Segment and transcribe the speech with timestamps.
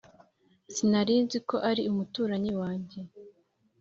[0.73, 2.99] Sinarinziko ari umuturanyi wanjye